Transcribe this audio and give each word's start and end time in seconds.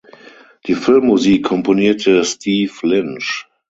Die 0.65 0.73
Filmmusik 0.73 1.43
komponierte 1.43 2.25
Steve 2.25 2.73
Lynch. 2.87 3.45